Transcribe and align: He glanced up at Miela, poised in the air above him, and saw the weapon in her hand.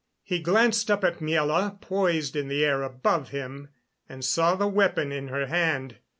He 0.23 0.39
glanced 0.39 0.89
up 0.89 1.03
at 1.03 1.19
Miela, 1.19 1.79
poised 1.79 2.35
in 2.35 2.47
the 2.47 2.65
air 2.65 2.81
above 2.81 3.29
him, 3.29 3.69
and 4.09 4.25
saw 4.25 4.55
the 4.55 4.65
weapon 4.67 5.11
in 5.11 5.27
her 5.27 5.45
hand. 5.45 5.97